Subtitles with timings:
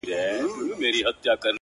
[0.03, 1.49] •سندره,